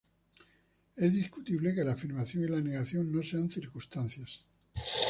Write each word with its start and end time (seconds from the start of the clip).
Es 0.95 1.13
discutible 1.13 1.75
que 1.75 1.83
la 1.83 1.91
afirmación 1.91 2.45
y 2.45 2.47
la 2.47 2.59
negación 2.59 3.11
no 3.11 3.21
sean 3.21 3.51
circunstancias. 3.51 4.43